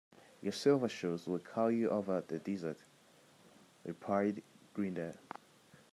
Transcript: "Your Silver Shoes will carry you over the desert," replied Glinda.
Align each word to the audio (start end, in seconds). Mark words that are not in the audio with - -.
"Your 0.41 0.51
Silver 0.51 0.89
Shoes 0.89 1.27
will 1.27 1.37
carry 1.37 1.75
you 1.77 1.89
over 1.91 2.21
the 2.27 2.39
desert," 2.39 2.79
replied 3.85 4.41
Glinda. 4.73 5.13